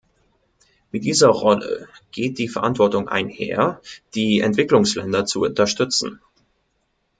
Mit 0.91 1.03
dieser 1.03 1.27
Rolle 1.29 1.87
geht 2.11 2.39
die 2.39 2.47
Verantwortung 2.47 3.07
einher, 3.07 3.83
die 4.15 4.39
Entwicklungsländer 4.39 5.27
zu 5.27 5.41
unterstützen. 5.41 6.19